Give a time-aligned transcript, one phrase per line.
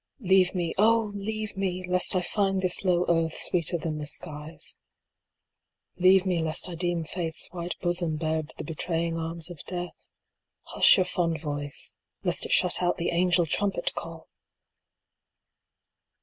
[0.19, 1.11] T EAVE me; oh!
[1.13, 4.75] leave me, Lest I find this low earth sweeter than the skies.
[5.95, 9.63] Leave me lest I deem Faith s white bosom bared to the betraying arms of
[9.65, 10.11] Death.
[10.63, 14.27] Hush your fond voice, lest it shut out the angel trum pet call